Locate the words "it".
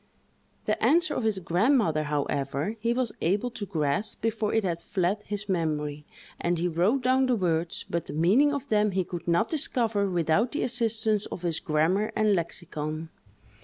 4.51-4.63